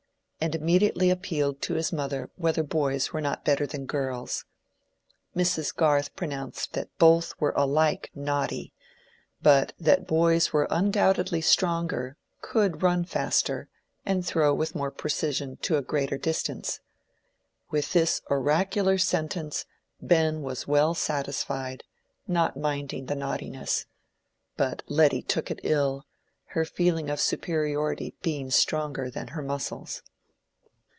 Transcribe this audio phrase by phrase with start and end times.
[0.43, 4.43] and immediately appealed to his mother whether boys were not better than girls.
[5.35, 5.71] Mrs.
[5.75, 8.73] Garth pronounced that both were alike naughty,
[9.43, 13.69] but that boys were undoubtedly stronger, could run faster,
[14.03, 16.79] and throw with more precision to a greater distance.
[17.69, 19.67] With this oracular sentence
[20.01, 21.83] Ben was well satisfied,
[22.27, 23.85] not minding the naughtiness;
[24.57, 26.07] but Letty took it ill,
[26.55, 30.01] her feeling of superiority being stronger than her muscles.